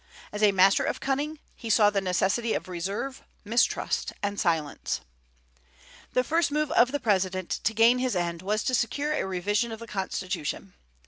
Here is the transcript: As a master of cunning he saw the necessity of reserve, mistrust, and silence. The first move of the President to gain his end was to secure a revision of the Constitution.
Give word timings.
As 0.31 0.41
a 0.41 0.51
master 0.51 0.83
of 0.83 0.99
cunning 0.99 1.37
he 1.55 1.69
saw 1.69 1.91
the 1.91 2.01
necessity 2.01 2.55
of 2.55 2.67
reserve, 2.67 3.21
mistrust, 3.45 4.13
and 4.23 4.39
silence. 4.39 5.01
The 6.13 6.23
first 6.23 6.51
move 6.51 6.71
of 6.71 6.91
the 6.91 6.99
President 6.99 7.51
to 7.63 7.73
gain 7.75 7.99
his 7.99 8.15
end 8.15 8.41
was 8.41 8.63
to 8.63 8.73
secure 8.73 9.13
a 9.13 9.27
revision 9.27 9.71
of 9.71 9.77
the 9.79 9.85
Constitution. 9.85 10.73